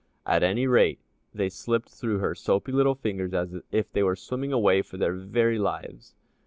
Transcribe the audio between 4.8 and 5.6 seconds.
for their very